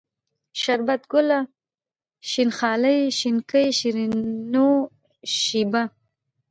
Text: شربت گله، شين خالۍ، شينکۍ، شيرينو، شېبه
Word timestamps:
شربت 0.61 1.01
گله، 1.11 1.39
شين 2.29 2.49
خالۍ، 2.57 2.99
شينکۍ، 3.19 3.67
شيرينو، 3.79 4.67
شېبه 5.37 5.83